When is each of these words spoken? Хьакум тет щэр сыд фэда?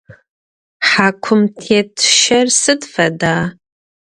Хьакум 0.87 1.41
тет 1.61 1.91
щэр 2.17 2.47
сыд 2.61 2.81
фэда? 2.93 3.35